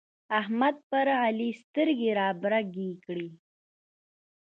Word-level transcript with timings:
احمد 0.39 0.75
پر 0.89 1.07
علي 1.23 1.49
سترګې 1.61 2.09
رابرګې 2.19 2.89
کړې. 3.05 3.29